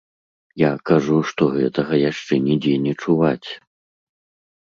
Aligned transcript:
Я 0.59 0.69
кажу, 0.89 1.17
што 1.31 1.49
гэтага 1.55 1.99
яшчэ 2.11 2.39
нідзе 2.47 2.73
не 2.87 2.93
чуваць. 3.05 3.49